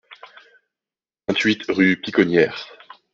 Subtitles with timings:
[1.27, 2.67] vingt-huit rue Piconnières